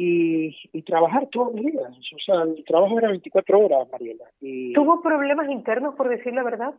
y, 0.01 0.82
trabajar 0.84 1.28
todos 1.28 1.54
los 1.54 1.66
días. 1.66 1.92
O 2.16 2.20
sea, 2.25 2.44
el 2.44 2.63
trabajo 2.63 2.98
era 2.98 3.10
24 3.10 3.60
horas, 3.60 3.89
Mariela. 3.92 4.25
Y... 4.39 4.74
¿Tuvo 4.74 5.01
problemas 5.01 5.50
internos, 5.50 5.96
por 5.96 6.08
decir 6.08 6.34
la 6.34 6.44
verdad? 6.44 6.74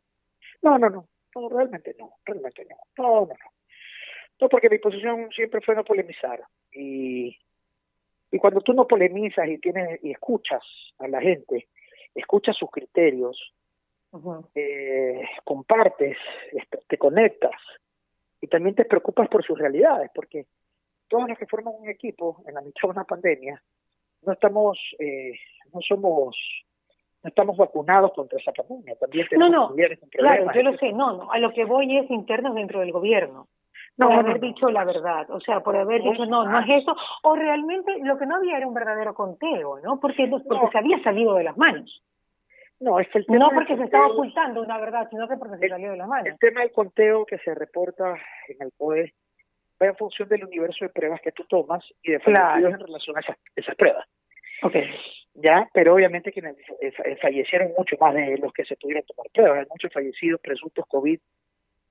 No, 0.62 0.78
no, 0.78 0.88
no, 0.88 1.06
no, 1.34 1.48
realmente 1.50 1.94
no, 1.98 2.14
realmente 2.24 2.66
no, 2.68 2.76
no, 2.96 3.20
no, 3.20 3.26
no. 3.26 3.50
No, 4.40 4.48
porque 4.48 4.70
mi 4.70 4.78
posición 4.78 5.28
siempre 5.32 5.60
fue 5.60 5.74
no 5.74 5.84
polemizar. 5.84 6.42
Y, 6.72 7.36
y 8.32 8.38
cuando 8.38 8.60
tú 8.60 8.72
no 8.72 8.86
polemizas 8.86 9.48
y 9.48 9.58
tienes 9.58 10.02
y 10.02 10.12
escuchas 10.12 10.62
a 10.98 11.08
la 11.08 11.20
gente, 11.20 11.68
escuchas 12.14 12.56
sus 12.56 12.70
criterios, 12.70 13.52
eh, 14.54 15.22
compartes, 15.44 16.16
te 16.86 16.98
conectas 16.98 17.60
y 18.40 18.46
también 18.46 18.74
te 18.74 18.84
preocupas 18.84 19.28
por 19.28 19.44
sus 19.44 19.58
realidades, 19.58 20.10
porque 20.14 20.46
todos 21.08 21.28
los 21.28 21.38
que 21.38 21.46
forman 21.46 21.74
un 21.76 21.88
equipo 21.88 22.42
en 22.46 22.54
la 22.54 22.60
mitad 22.60 22.82
de 22.82 22.88
una 22.88 23.04
pandemia, 23.04 23.62
no 24.22 24.32
estamos, 24.32 24.78
eh, 24.98 25.32
no 25.72 25.80
somos, 25.80 26.36
no 27.22 27.28
estamos 27.28 27.56
vacunados 27.56 28.12
contra 28.12 28.38
esa 28.38 28.52
pandemia. 28.52 28.96
También 28.96 29.26
tenemos 29.28 29.50
no, 29.50 29.68
no, 29.70 29.76
claro, 30.10 30.46
yo 30.54 30.62
lo 30.62 30.76
sé, 30.78 30.92
no, 30.92 31.16
no, 31.16 31.32
a 31.32 31.38
lo 31.38 31.52
que 31.52 31.64
voy 31.64 31.98
es 31.98 32.10
internos 32.10 32.54
dentro 32.54 32.80
del 32.80 32.92
gobierno. 32.92 33.48
No, 34.00 34.06
por 34.06 34.18
haber 34.18 34.40
dicho 34.40 34.70
la 34.70 34.84
verdad, 34.84 35.30
o 35.30 35.40
sea, 35.40 35.60
por 35.60 35.76
haber 35.76 36.02
dicho 36.02 36.24
no, 36.24 36.46
no 36.46 36.60
es 36.60 36.82
eso, 36.82 36.96
o 37.22 37.36
realmente 37.36 37.98
lo 38.02 38.16
que 38.16 38.24
no 38.24 38.36
había 38.36 38.56
era 38.56 38.66
un 38.66 38.72
verdadero 38.72 39.12
conteo, 39.14 39.78
¿no? 39.80 40.00
Porque, 40.00 40.26
porque 40.26 40.68
se 40.72 40.78
había 40.78 41.02
salido 41.02 41.34
de 41.34 41.44
las 41.44 41.56
manos. 41.58 42.02
No, 42.80 42.98
es 42.98 43.08
el 43.14 43.26
no 43.28 43.50
porque 43.54 43.76
se 43.76 43.84
estaba 43.84 44.06
ocultando 44.06 44.62
una 44.62 44.78
verdad, 44.78 45.06
sino 45.10 45.28
que 45.28 45.36
porque 45.36 45.58
se 45.58 45.68
salió 45.68 45.90
de 45.90 45.98
las 45.98 46.08
manos. 46.08 46.28
El 46.28 46.38
tema 46.38 46.62
del 46.62 46.72
conteo 46.72 47.26
que 47.26 47.36
se 47.38 47.54
reporta 47.54 48.14
en 48.48 48.56
el 48.60 48.72
POE 48.76 49.12
va 49.80 49.88
en 49.88 49.96
función 49.96 50.30
del 50.30 50.44
universo 50.44 50.86
de 50.86 50.88
pruebas 50.88 51.20
que 51.20 51.32
tú 51.32 51.44
tomas 51.44 51.84
y 52.02 52.12
de 52.12 52.20
fallecidos 52.20 52.72
en 52.72 52.80
relación 52.80 53.18
a 53.18 53.20
esas, 53.54 53.76
pruebas. 53.76 54.06
Okay. 54.62 54.88
Ya, 55.34 55.68
pero 55.74 55.94
obviamente 55.94 56.32
quienes 56.32 56.56
fallecieron 57.20 57.72
mucho 57.76 57.96
más 58.00 58.14
de 58.14 58.38
los 58.38 58.52
que 58.54 58.64
se 58.64 58.76
pudieron 58.76 59.04
tomar 59.04 59.26
pruebas. 59.30 59.58
Hay 59.58 59.66
muchos 59.68 59.92
fallecidos 59.92 60.40
presuntos 60.40 60.86
COVID 60.86 61.20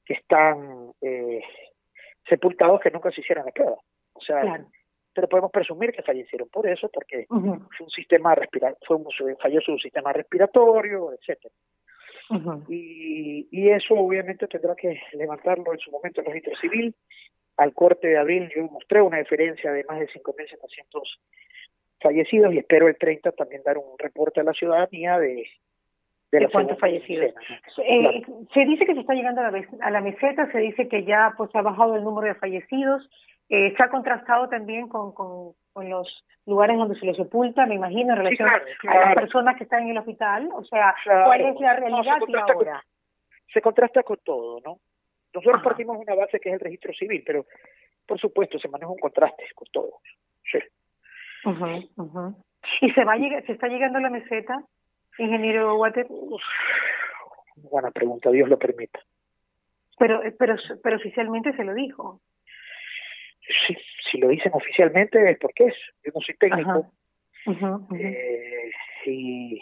que 0.06 0.14
están 0.14 0.92
eh, 1.02 1.42
sepultados 2.30 2.80
que 2.80 2.92
nunca 2.92 3.12
se 3.12 3.22
hicieron 3.22 3.46
la 3.46 3.52
prueba. 3.52 3.78
O 4.14 4.22
sea, 4.22 4.64
pero 5.14 5.28
podemos 5.28 5.52
presumir 5.52 5.92
que 5.92 6.04
fallecieron 6.04 6.48
por 6.50 6.68
eso, 6.68 6.90
porque 6.90 7.26
fue 7.28 7.40
un 7.40 7.90
sistema 7.90 8.36
fue 8.86 8.98
un, 8.98 9.06
falló 9.42 9.60
su 9.62 9.78
sistema 9.78 10.14
respiratorio, 10.14 11.12
etcétera. 11.14 11.54
y, 12.70 13.48
y 13.52 13.70
eso 13.70 13.96
obviamente 13.96 14.48
tendrá 14.48 14.76
que 14.76 15.02
levantarlo 15.14 15.74
en 15.74 15.80
su 15.80 15.92
momento 15.92 16.22
el 16.22 16.28
registro 16.28 16.56
civil 16.58 16.96
al 17.60 17.74
corte 17.74 18.08
de 18.08 18.18
abril 18.18 18.50
yo 18.56 18.64
mostré 18.64 19.02
una 19.02 19.18
diferencia 19.18 19.72
de 19.72 19.84
más 19.84 20.00
de 20.00 20.08
5.700 20.08 21.02
fallecidos 22.00 22.54
y 22.54 22.60
espero 22.60 22.88
el 22.88 22.98
30 22.98 23.32
también 23.34 23.62
dar 23.64 23.78
un 23.78 23.98
reporte 23.98 24.40
a 24.40 24.44
la 24.44 24.54
ciudadanía 24.54 25.20
de 25.20 25.46
de, 26.32 26.48
cuántos 26.50 26.78
fallecidos. 26.80 27.34
Eh, 27.78 28.24
se 28.54 28.66
dice 28.66 28.86
que 28.86 28.94
se 28.94 29.02
está 29.02 29.14
llegando 29.14 29.42
a 29.42 29.52
la, 29.52 29.64
a 29.82 29.92
la 29.92 30.02
meseta, 30.02 30.52
se 30.52 30.60
dice 30.60 30.88
que 30.88 31.04
ya 31.04 31.34
pues 31.38 31.50
ha 31.56 31.62
bajado 31.62 31.96
el 31.96 32.04
número 32.04 32.28
de 32.28 32.40
fallecidos, 32.40 33.10
eh, 33.50 33.74
se 33.76 33.84
ha 33.84 33.90
contrastado 33.90 34.48
también 34.48 34.88
con, 34.88 35.12
con, 35.14 35.56
los 35.90 36.26
lugares 36.46 36.78
donde 36.78 37.00
se 37.00 37.06
los 37.06 37.16
sepulta, 37.16 37.66
me 37.66 37.76
imagino, 37.76 38.12
en 38.12 38.20
relación 38.20 38.50
a 38.50 39.00
las 39.00 39.16
personas 39.16 39.56
que 39.56 39.64
están 39.64 39.84
en 39.84 39.92
el 39.92 39.98
hospital, 39.98 40.50
o 40.54 40.64
sea, 40.66 40.94
¿cuál 41.06 41.40
es 41.40 41.60
la 41.62 41.74
realidad 41.78 42.18
y 42.28 42.36
ahora? 42.36 42.84
se 43.52 43.62
contrasta 43.62 44.04
con 44.04 44.18
todo, 44.26 44.60
¿no? 44.66 44.80
Nosotros 45.34 45.64
partimos 45.64 45.98
de 45.98 46.04
una 46.04 46.16
base 46.16 46.40
que 46.40 46.50
es 46.50 46.56
el 46.56 46.60
registro 46.60 46.94
civil, 46.94 47.24
pero 47.26 47.46
por 48.06 48.20
supuesto 48.20 48.60
se 48.60 48.68
maneja 48.68 48.92
un 48.92 49.00
contraste 49.00 49.46
con 49.56 49.68
todo. 49.72 50.00
Sí. 50.52 50.60
¿Y 52.82 52.92
se 52.92 53.06
va 53.06 53.16
se 53.18 53.52
está 53.52 53.68
llegando 53.68 54.00
a 54.00 54.02
la 54.02 54.10
meseta, 54.10 54.62
ingeniero 55.20 55.76
Water? 55.78 56.08
Buena 57.56 57.92
pregunta, 57.92 58.32
Dios 58.32 58.50
lo 58.50 58.58
permita. 58.58 59.00
Pero, 59.98 60.22
pero, 60.38 60.56
pero 60.82 60.98
oficialmente 60.98 61.54
se 61.56 61.64
lo 61.64 61.74
dijo. 61.74 62.22
Sí, 63.68 63.76
si 64.10 64.18
lo 64.18 64.30
dicen 64.30 64.52
oficialmente 64.54 65.30
es 65.30 65.38
porque 65.40 65.66
es. 65.66 65.76
Yo 66.04 66.12
no 66.14 66.22
soy 66.22 66.36
técnico. 66.36 66.92
Eh, 67.96 68.72
y 69.06 69.62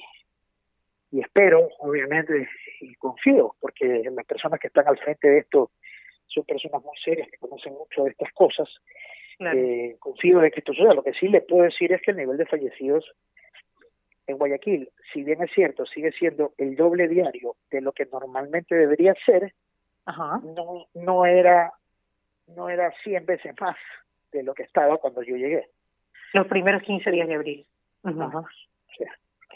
y 1.12 1.22
espero, 1.22 1.70
obviamente, 1.80 2.48
y 2.82 2.94
confío, 2.96 3.56
porque 3.60 4.04
las 4.12 4.26
personas 4.26 4.60
que 4.60 4.68
están 4.68 4.88
al 4.88 4.98
frente 4.98 5.28
de 5.28 5.40
esto 5.40 5.72
son 6.28 6.44
personas 6.44 6.84
muy 6.84 6.98
serias 7.04 7.30
que 7.30 7.38
conocen 7.38 7.74
mucho 7.74 8.04
de 8.04 8.12
estas 8.12 8.32
cosas. 8.34 8.68
Eh, 9.40 9.96
confío 10.00 10.40
de 10.40 10.52
que 10.52 10.60
esto 10.60 10.74
suceda. 10.74 10.96
Lo 10.96 11.04
que 11.04 11.14
sí 11.14 11.28
le 11.28 11.42
puedo 11.42 11.64
decir 11.64 11.94
es 11.94 12.02
que 12.02 12.12
el 12.12 12.18
nivel 12.18 12.38
de 12.38 12.46
fallecidos 12.46 13.06
en 14.28 14.38
Guayaquil, 14.38 14.90
si 15.14 15.24
bien 15.24 15.42
es 15.42 15.52
cierto, 15.52 15.86
sigue 15.86 16.12
siendo 16.12 16.54
el 16.58 16.76
doble 16.76 17.08
diario 17.08 17.56
de 17.72 17.82
lo 17.82 17.94
que 17.94 18.06
normalmente 18.06 18.76
debería 18.76 19.16
ser, 19.26 19.54
no 20.06 20.88
no 20.94 21.26
era 21.26 21.74
no 22.48 22.70
era 22.70 22.94
100 23.04 23.26
veces 23.26 23.56
más 23.60 23.76
de 24.32 24.44
lo 24.44 24.54
que 24.54 24.64
estaba 24.64 24.98
cuando 24.98 25.22
yo 25.22 25.36
llegué. 25.36 25.70
Los 26.34 26.48
primeros 26.48 26.84
15 26.84 27.10
días 27.12 27.28
de 27.28 27.36
abril. 27.36 27.66
Ajá. 28.04 28.44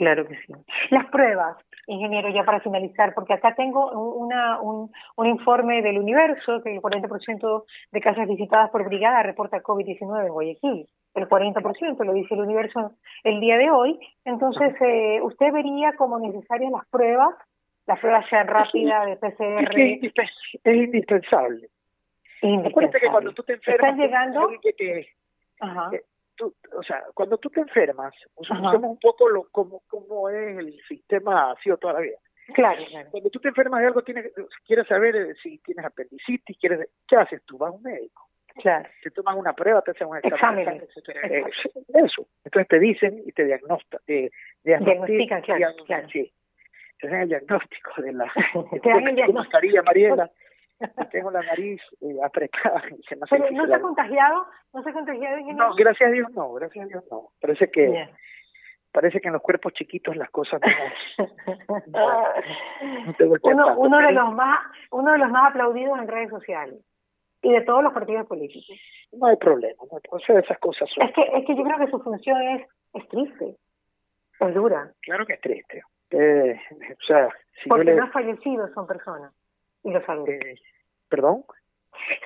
Claro 0.02 0.28
que 0.28 0.36
sí. 0.36 0.54
Las 0.90 1.06
pruebas, 1.12 1.58
ingeniero, 1.86 2.28
ya 2.30 2.44
para 2.44 2.60
finalizar, 2.60 3.14
porque 3.14 3.34
acá 3.34 3.54
tengo 3.54 3.92
una, 4.16 4.60
un, 4.60 4.92
un 5.16 5.28
informe 5.28 5.84
del 5.84 6.00
universo 6.00 6.60
que 6.64 6.74
el 6.74 6.82
40% 6.82 7.64
de 7.92 8.02
casas 8.02 8.28
visitadas 8.28 8.72
por 8.72 8.84
brigada 8.84 9.22
reporta 9.22 9.62
COVID-19 9.62 10.26
en 10.26 10.34
Guayaquil. 10.34 10.88
El 11.14 11.30
40% 11.30 12.04
lo 12.04 12.14
dice 12.14 12.34
el 12.34 12.42
universo 12.42 12.94
el 13.24 13.40
día 13.40 13.58
de 13.58 13.70
hoy. 13.70 14.00
Entonces, 14.26 14.74
eh, 14.82 15.20
¿usted 15.22 15.52
vería 15.52 15.94
como 15.96 16.18
necesarias 16.18 16.72
las 16.72 16.88
pruebas? 16.88 17.36
Las 17.86 18.00
pruebas 18.00 18.26
sean 18.28 18.48
rápidas 18.48 19.06
de 19.06 19.18
PCR. 19.18 19.80
Es, 20.64 20.76
indispensable. 20.78 21.70
Acuérdate 22.66 23.02
que 23.02 23.08
cuando 23.08 23.34
tú 23.34 23.44
te 23.44 23.54
enfermas, 23.54 23.86
¿Están 23.86 24.00
llegando? 24.00 24.50
Que, 24.64 25.06
Ajá 25.60 25.92
o 26.42 26.84
sea, 26.84 27.04
cuando 27.14 27.38
tú 27.38 27.50
te 27.50 27.60
enfermas, 27.60 28.14
usamos 28.36 28.74
un 28.76 29.00
poco 29.00 29.30
lo 29.30 29.44
como, 29.52 29.82
como 29.88 30.30
es 30.30 30.58
el 30.58 30.80
sistema 30.88 31.52
ha 31.52 31.56
sido 31.62 31.78
toda 31.78 31.94
la 31.94 32.00
vida. 32.02 32.18
Claro, 32.54 32.84
Cuando 33.12 33.30
tú 33.30 33.40
te 33.40 33.50
enfermas 33.50 33.82
de 33.82 33.88
algo, 33.88 34.02
tienes, 34.04 34.32
quieres 34.66 34.88
saber 34.88 35.16
eh, 35.16 35.34
si 35.42 35.60
tienes 35.60 35.86
apendicitis, 35.86 36.58
quieres, 36.60 36.90
¿qué 37.08 37.16
haces? 37.16 37.42
Tú 37.46 37.58
vas 37.58 37.72
a 37.72 37.76
un 37.76 37.84
médico. 37.84 38.28
Claro. 38.56 38.90
Te 39.02 39.12
toman 39.12 39.38
una 39.38 39.54
prueba, 39.54 39.82
te 39.82 39.92
hacen 39.92 40.08
un 40.08 40.18
examen. 40.18 40.68
Eh, 40.68 41.44
eso. 41.94 42.28
Entonces 42.44 42.68
te 42.68 42.80
dicen 42.80 43.22
y 43.26 43.32
te 43.32 43.46
diagnostican. 43.46 44.02
Eh, 44.08 44.30
diagnostican, 44.64 45.42
claro, 45.42 45.76
claro. 45.86 46.10
Sí. 46.10 46.34
Te 47.00 47.08
dan 47.08 47.22
el 47.22 47.30
diagnóstico 47.30 48.02
de 48.02 48.14
la... 48.14 48.32
¿Cómo 49.26 49.44
estaría, 49.44 49.82
Mariela? 49.82 50.30
tengo 51.12 51.32
la 51.32 51.42
nariz 51.42 51.82
eh, 52.02 52.18
apretada. 52.24 52.82
Pero 53.30 53.52
no 53.52 53.68
se 53.68 53.74
ha 53.74 53.82
contagiado, 53.82 54.46
no 54.74 54.84
se 54.84 54.90
ha 54.90 54.94
contagiado. 54.94 55.38
No, 55.54 55.74
gracias 55.76 56.10
a 56.10 56.12
Dios 56.12 56.30
no, 56.32 56.54
gracias 56.54 56.86
a 56.86 56.88
Dios 56.88 57.04
no. 57.12 57.30
Parece 57.40 57.70
que 57.70 58.10
parece 58.92 59.22
que 59.22 59.28
en 59.30 59.34
los 59.34 59.42
cuerpos 59.42 59.74
chiquitos 59.74 60.18
las 60.18 60.30
cosas 60.32 60.60
no, 61.88 62.24
uno, 63.44 63.78
uno 63.78 64.00
de 64.00 64.12
los 64.12 64.34
más 64.34 64.60
uno 64.92 65.14
de 65.14 65.18
los 65.18 65.30
más 65.30 65.52
aplaudidos 65.52 65.98
en 65.98 66.10
redes 66.10 66.30
sociales 66.30 66.84
y 67.42 67.52
de 67.52 67.62
todos 67.62 67.84
los 67.84 67.94
partidos 67.94 68.28
políticos. 68.28 68.78
No 69.14 69.28
hay 69.28 69.36
problema, 69.38 69.82
no 69.90 69.98
hay 69.98 70.38
esas 70.38 70.60
cosas 70.60 70.90
son. 70.94 71.08
Es 71.08 71.14
que, 71.14 71.22
es 71.22 71.46
que 71.46 71.56
yo 71.56 71.64
creo 71.64 71.78
que 71.78 71.92
su 71.92 72.00
función 72.00 72.42
es, 72.42 72.68
es 72.94 73.08
triste, 73.10 73.56
es 74.40 74.54
dura. 74.54 74.92
Claro 75.02 75.26
que 75.26 75.34
es 75.34 75.42
triste. 75.42 75.82
Eh, 76.12 76.60
o 76.92 77.04
sea, 77.06 77.30
si 77.64 77.70
Porque 77.70 77.94
no 77.94 78.08
fallecidos 78.12 78.72
son 78.74 78.86
personas, 78.86 79.34
y 79.84 79.92
lo 79.92 80.06
saben. 80.06 80.26
Eh, 80.30 80.56
¿Perdón? 81.10 81.44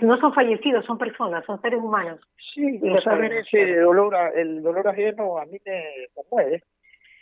No 0.02 0.18
son 0.20 0.34
fallecidos, 0.34 0.86
son 0.86 0.98
personas, 0.98 1.46
son 1.46 1.62
seres 1.62 1.80
humanos. 1.80 2.20
Sí, 2.54 2.80
y 2.82 2.90
lo 2.90 3.02
saben 3.02 3.32
ese 3.34 3.78
dolor, 3.78 4.16
el 4.36 4.62
dolor 4.62 4.88
ajeno 4.88 5.38
a 5.38 5.46
mí 5.46 5.58
me 5.66 6.08
conmueve. 6.14 6.64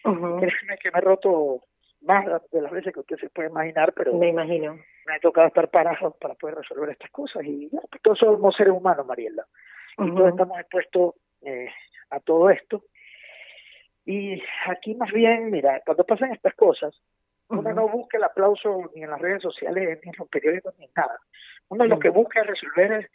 Uh 0.06 0.40
que 0.40 0.92
me 0.92 1.00
he 1.00 1.02
roto 1.02 1.64
más 2.02 2.26
de 2.52 2.62
las 2.62 2.72
veces 2.72 2.94
que 2.94 3.00
usted 3.00 3.18
se 3.18 3.30
puede 3.30 3.50
imaginar, 3.50 3.94
pero 3.94 4.14
me 4.14 4.28
imagino. 4.28 4.78
Me 5.06 5.16
ha 5.16 5.20
tocado 5.20 5.48
estar 5.48 5.70
parado 5.70 6.12
para 6.20 6.36
poder 6.36 6.56
resolver 6.56 6.90
estas 6.90 7.10
cosas 7.12 7.44
y 7.46 7.70
todos 8.02 8.20
somos 8.20 8.56
seres 8.56 8.74
humanos, 8.74 9.06
Mariela, 9.06 9.46
y 9.98 10.14
todos 10.14 10.30
estamos 10.30 10.60
expuestos 10.60 11.16
eh, 11.42 11.70
a 12.10 12.20
todo 12.20 12.50
esto. 12.50 12.84
Y 14.06 14.42
aquí 14.68 14.96
más 14.96 15.12
bien, 15.12 15.50
mira, 15.50 15.82
cuando 15.86 16.04
pasan 16.04 16.34
estas 16.34 16.54
cosas, 16.56 16.94
uno 17.60 17.74
no 17.74 17.88
busca 17.88 18.18
el 18.18 18.24
aplauso 18.24 18.92
ni 18.96 19.04
en 19.04 19.10
las 19.10 19.22
redes 19.22 19.42
sociales, 19.42 20.00
ni 20.04 20.10
en 20.10 20.16
los 20.18 20.28
periódicos, 20.30 20.74
ni 20.78 20.86
en 20.86 20.92
nada. 20.96 21.20
Uno 21.70 21.86
lo 21.86 22.00
que 22.00 22.10
busca 22.10 22.42
es 22.42 22.48
resolver 22.48 23.10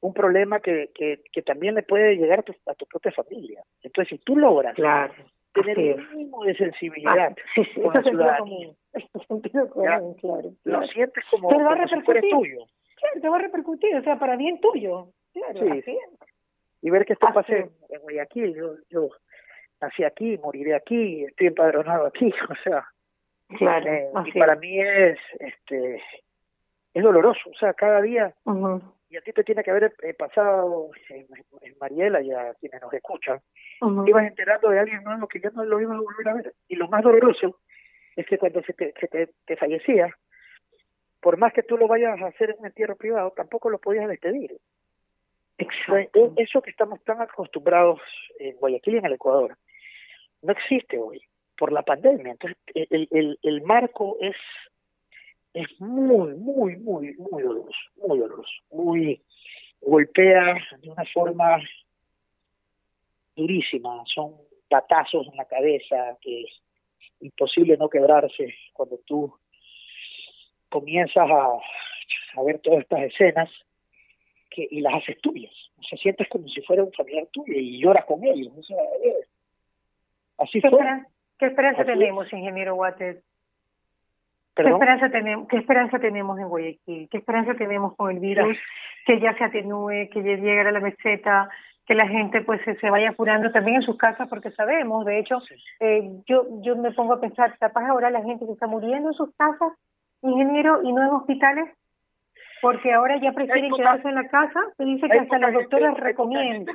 un 0.00 0.12
problema 0.14 0.60
que, 0.60 0.90
que, 0.94 1.22
que 1.32 1.42
también 1.42 1.74
le 1.74 1.82
puede 1.82 2.16
llegar 2.16 2.40
a 2.40 2.42
tu, 2.42 2.54
a 2.66 2.74
tu 2.74 2.86
propia 2.86 3.12
familia. 3.12 3.62
Entonces, 3.82 4.18
si 4.18 4.24
tú 4.24 4.36
logras 4.36 4.74
claro 4.74 5.14
tener 5.54 5.78
un 5.78 6.10
mínimo 6.10 6.44
de 6.44 6.56
sensibilidad 6.56 7.32
ah, 7.32 7.62
con 7.82 7.94
la 7.94 8.02
ciudadanía. 8.02 8.74
claro, 9.72 10.14
Lo 10.64 10.82
sientes 10.88 11.24
como, 11.30 11.48
va 11.48 11.74
repercutir. 11.74 12.30
tuyo. 12.30 12.64
Claro, 12.96 13.20
te 13.20 13.28
va 13.28 13.36
a 13.36 13.42
repercutir, 13.42 13.96
o 13.96 14.02
sea, 14.02 14.18
para 14.18 14.36
bien 14.36 14.60
tuyo. 14.60 15.08
Claro, 15.32 15.60
sí. 15.84 15.98
Y 16.82 16.90
ver 16.90 17.04
que 17.06 17.14
esto 17.14 17.28
pase 17.32 17.70
en 17.88 18.00
Guayaquil, 18.02 18.54
yo, 18.54 18.74
yo 18.90 19.08
nací 19.80 20.04
aquí, 20.04 20.36
moriré 20.38 20.74
aquí, 20.74 21.24
estoy 21.24 21.48
empadronado 21.48 22.06
aquí, 22.06 22.26
o 22.50 22.54
sea, 22.62 22.84
claro, 23.56 23.90
eh, 23.90 24.10
y 24.26 24.38
para 24.38 24.56
mí 24.56 24.80
es, 24.80 25.18
este, 25.40 26.02
es 26.94 27.02
doloroso, 27.02 27.50
o 27.50 27.54
sea, 27.54 27.74
cada 27.74 28.00
día, 28.00 28.34
y 29.10 29.16
a 29.16 29.20
ti 29.20 29.32
te 29.32 29.44
tiene 29.44 29.62
que 29.62 29.70
haber 29.70 29.94
eh, 30.02 30.14
pasado 30.14 30.90
en, 31.08 31.26
Mariela 31.80 32.20
y 32.20 32.32
a 32.32 32.54
quienes 32.54 32.80
nos 32.80 32.92
escuchan, 32.92 33.40
uh 33.80 34.04
ibas 34.06 34.26
enterando 34.26 34.70
de 34.70 34.78
alguien 34.78 35.02
nuevo 35.04 35.28
que 35.28 35.40
ya 35.40 35.50
no 35.50 35.64
lo 35.64 35.80
ibas 35.80 35.96
a 35.96 36.00
volver 36.00 36.28
a 36.28 36.34
ver. 36.34 36.54
Y 36.68 36.76
lo 36.76 36.88
más 36.88 37.02
doloroso 37.02 37.60
es 38.16 38.26
que 38.26 38.38
cuando 38.38 38.62
se 38.62 38.72
te, 38.72 38.92
te, 39.44 39.56
fallecía, 39.56 40.14
por 41.20 41.36
más 41.36 41.52
que 41.52 41.62
tú 41.62 41.76
lo 41.76 41.88
vayas 41.88 42.20
a 42.20 42.26
hacer 42.26 42.50
en 42.50 42.60
un 42.60 42.66
entierro 42.66 42.96
privado, 42.96 43.32
tampoco 43.36 43.70
lo 43.70 43.78
podías 43.78 44.08
despedir. 44.08 44.56
Exacto. 45.58 46.32
Eso 46.36 46.62
que 46.62 46.70
estamos 46.70 47.02
tan 47.04 47.20
acostumbrados 47.20 48.00
en 48.38 48.56
Guayaquil 48.56 48.94
y 48.94 48.98
en 48.98 49.06
el 49.06 49.12
Ecuador, 49.14 49.56
no 50.42 50.52
existe 50.52 50.98
hoy 50.98 51.22
por 51.56 51.72
la 51.72 51.82
pandemia. 51.82 52.32
Entonces, 52.32 52.58
el, 52.74 53.38
el, 53.42 53.62
marco 53.62 54.16
es 54.20 54.36
es 55.54 55.68
muy, 55.80 56.34
muy, 56.34 56.76
muy, 56.76 57.14
muy 57.14 57.42
doloroso, 57.42 57.78
muy 57.96 58.18
doloroso, 58.18 58.52
muy 58.72 59.22
golpea 59.80 60.56
de 60.82 60.90
una 60.90 61.04
forma 61.12 61.62
durísima, 63.36 64.02
son 64.12 64.34
patazos 64.68 65.28
en 65.28 65.36
la 65.36 65.44
cabeza 65.44 66.18
que 66.20 66.42
es 66.42 66.50
imposible 67.20 67.76
no 67.76 67.88
quebrarse 67.88 68.54
cuando 68.72 68.98
tú 69.06 69.32
comienzas 70.68 71.28
a, 71.30 72.42
ver 72.42 72.58
todas 72.58 72.80
estas 72.80 73.02
escenas 73.02 73.48
que, 74.50 74.66
y 74.68 74.80
las 74.80 74.94
haces 74.94 75.20
tuyas. 75.20 75.54
O 75.78 75.82
sea, 75.84 75.96
sientes 75.98 76.28
como 76.28 76.48
si 76.48 76.60
fuera 76.62 76.82
un 76.82 76.92
familiar 76.92 77.28
tuyo 77.32 77.54
y 77.54 77.80
lloras 77.80 78.04
con 78.06 78.24
ellos. 78.24 78.52
así 80.38 80.60
¿Qué 80.60 80.68
fue. 80.68 80.80
¿Qué 81.44 81.50
esperanza 81.50 81.84
tenemos, 81.84 82.32
ingeniero 82.32 82.74
Water, 82.74 83.20
¿Qué 84.56 84.62
esperanza, 84.62 85.10
tenemos, 85.10 85.46
¿Qué 85.48 85.58
esperanza 85.58 85.98
tenemos 85.98 86.38
en 86.38 86.48
Guayaquil? 86.48 87.08
¿Qué 87.10 87.18
esperanza 87.18 87.52
tenemos 87.52 87.94
con 87.96 88.10
el 88.10 88.18
virus? 88.18 88.56
Que 89.04 89.20
ya 89.20 89.36
se 89.36 89.44
atenúe, 89.44 90.08
que 90.10 90.22
ya 90.22 90.36
llegue 90.36 90.60
a 90.60 90.72
la 90.72 90.80
meseta, 90.80 91.50
que 91.86 91.94
la 91.94 92.08
gente 92.08 92.40
pues 92.40 92.62
se, 92.64 92.88
vaya 92.88 93.12
curando 93.12 93.52
también 93.52 93.76
en 93.76 93.82
sus 93.82 93.98
casas, 93.98 94.26
porque 94.28 94.52
sabemos, 94.52 95.04
de 95.04 95.18
hecho, 95.18 95.42
eh, 95.80 96.08
yo 96.26 96.46
yo 96.62 96.76
me 96.76 96.92
pongo 96.92 97.12
a 97.12 97.20
pensar, 97.20 97.58
capaz 97.58 97.86
ahora 97.88 98.08
la 98.08 98.22
gente 98.22 98.46
se 98.46 98.52
está 98.52 98.66
muriendo 98.66 99.10
en 99.10 99.14
sus 99.14 99.36
casas, 99.36 99.72
ingeniero, 100.22 100.80
y 100.82 100.94
no 100.94 101.02
en 101.02 101.10
hospitales, 101.10 101.68
porque 102.62 102.90
ahora 102.90 103.20
ya 103.20 103.32
prefieren 103.32 103.70
quedarse 103.70 104.08
en 104.08 104.14
la 104.14 104.28
casa, 104.28 104.60
se 104.78 104.84
dice 104.84 105.10
que 105.10 105.18
hasta 105.18 105.38
las 105.38 105.52
doctoras 105.52 105.94
recomiendan. 105.98 106.74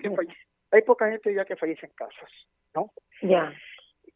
Hay 0.72 0.84
poca 0.84 1.10
gente 1.10 1.34
ya 1.34 1.44
que 1.46 1.56
fallece 1.56 1.88
en 1.88 1.94
casas, 1.94 2.30
¿no? 2.76 2.92
Ya. 3.24 3.52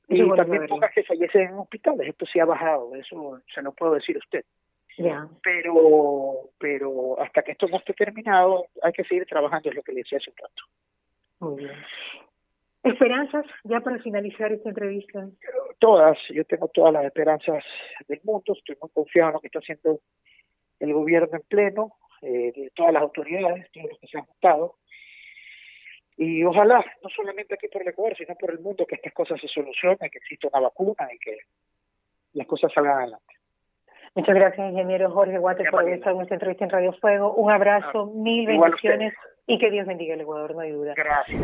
Y 0.08 0.36
también 0.36 0.68
pocas 0.68 0.92
que 0.94 1.04
fallecen 1.04 1.50
en 1.50 1.54
hospitales, 1.54 2.10
esto 2.10 2.26
sí 2.26 2.40
ha 2.40 2.46
bajado, 2.46 2.94
eso 2.96 3.42
se 3.54 3.62
lo 3.62 3.72
puedo 3.72 3.94
decir 3.94 4.18
a 4.18 4.20
usted. 4.20 4.44
Pero, 5.42 6.50
pero 6.60 7.20
hasta 7.20 7.42
que 7.42 7.54
esto 7.54 7.68
no 7.68 7.78
esté 7.78 7.94
terminado, 7.94 8.66
hay 8.82 8.92
que 8.92 9.04
seguir 9.04 9.26
trabajando, 9.26 9.70
es 9.70 9.76
lo 9.76 9.82
que 9.82 9.94
le 9.94 10.00
decía 10.00 10.20
hace 10.20 10.30
un 10.30 10.38
rato. 10.38 10.64
Muy 11.40 11.64
bien. 11.64 11.76
¿Esperanzas 12.84 13.46
ya 13.64 13.80
para 13.80 13.98
finalizar 14.00 14.52
esta 14.52 14.70
entrevista? 14.70 15.26
Todas, 15.80 16.18
yo 16.30 16.44
tengo 16.44 16.68
todas 16.68 16.94
las 16.94 17.06
esperanzas 17.06 17.64
del 18.08 18.20
mundo, 18.24 18.54
estoy 18.54 18.78
muy 18.82 18.90
confiado 18.92 19.30
en 19.30 19.34
lo 19.34 19.40
que 19.40 19.48
está 19.48 19.60
haciendo 19.60 20.02
el 20.80 20.94
gobierno 20.94 21.30
en 21.32 21.44
pleno, 21.48 21.94
eh, 22.22 22.52
de 22.54 22.72
todas 22.76 22.94
las 22.94 23.04
autoridades, 23.04 23.72
todos 23.72 23.90
los 23.90 24.00
que 24.00 24.08
se 24.08 24.18
han 24.18 24.26
juntado, 24.26 24.76
y 26.18 26.44
ojalá, 26.44 26.84
no 27.02 27.10
solamente 27.10 27.56
aquí 27.56 27.68
por 27.68 27.82
el 27.82 27.88
Ecuador, 27.88 28.16
sino 28.18 28.36
por 28.36 28.52
el 28.52 28.60
mundo, 28.60 28.86
que 28.86 28.96
estas 28.96 29.14
cosas 29.14 29.40
se 29.42 29.48
solucionen, 29.48 30.10
que 30.12 30.20
exista 30.20 30.48
una 30.52 30.62
vacuna 30.62 31.08
y 31.14 31.18
que 31.18 31.38
las 32.34 32.48
cosas 32.48 32.72
salgan 32.74 32.98
adelante. 32.98 33.34
Muchas 34.16 34.36
gracias, 34.36 34.72
ingeniero 34.72 35.12
Jorge 35.12 35.40
Guate, 35.40 35.64
por 35.72 35.90
estar 35.90 36.12
en 36.12 36.18
nuestra 36.18 36.36
entrevista 36.36 36.66
en 36.66 36.70
Radio 36.70 36.94
Fuego. 36.94 37.34
Un 37.34 37.52
abrazo, 37.52 38.12
ah, 38.12 38.12
mil 38.14 38.46
bendiciones 38.46 39.14
y 39.48 39.58
que 39.58 39.72
Dios 39.72 39.88
bendiga 39.88 40.14
el 40.14 40.22
Ecuador, 40.22 40.54
no 40.54 40.62
hay 40.62 40.72
duda. 40.72 40.94
Gracias. 40.96 41.42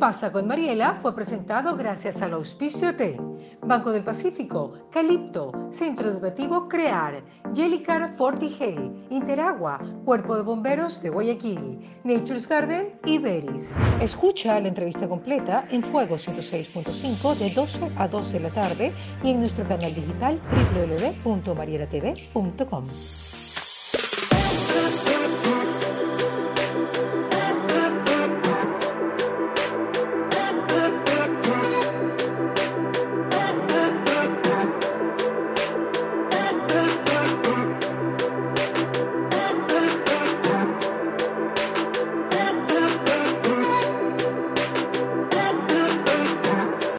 ¿Qué 0.00 0.06
pasa 0.06 0.32
con 0.32 0.48
Mariela? 0.48 0.94
Fue 0.94 1.14
presentado 1.14 1.76
gracias 1.76 2.22
al 2.22 2.32
auspicio 2.32 2.94
de 2.94 3.20
Banco 3.60 3.92
del 3.92 4.02
Pacífico, 4.02 4.88
Calipto, 4.90 5.52
Centro 5.68 6.08
Educativo 6.08 6.70
Crear, 6.70 7.22
Jellicar 7.54 8.10
Fortigel, 8.14 9.06
Interagua, 9.10 9.78
Cuerpo 10.06 10.36
de 10.36 10.42
Bomberos 10.42 11.02
de 11.02 11.10
Guayaquil, 11.10 11.80
Nature's 12.04 12.48
Garden 12.48 12.98
y 13.04 13.18
Beris. 13.18 13.76
Escucha 14.00 14.58
la 14.58 14.68
entrevista 14.68 15.06
completa 15.06 15.66
en 15.70 15.82
Fuego 15.82 16.14
106.5 16.16 17.34
de 17.36 17.50
12 17.50 17.92
a 17.98 18.08
12 18.08 18.38
de 18.38 18.42
la 18.42 18.50
tarde 18.54 18.94
y 19.22 19.32
en 19.32 19.40
nuestro 19.40 19.68
canal 19.68 19.94
digital 19.94 20.40
www.marielatv.com. 21.24 22.84